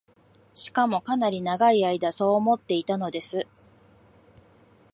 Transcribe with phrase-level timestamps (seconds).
[0.55, 3.45] しかも、かなり永い間そう思っていたのです